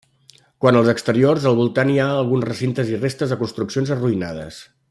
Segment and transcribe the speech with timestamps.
[0.63, 4.63] Quant als exteriors, al voltant hi ha alguns recintes i restes de construccions arruïnades.